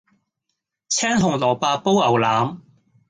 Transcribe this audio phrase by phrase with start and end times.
[0.89, 2.59] 青紅蘿蔔煲牛腩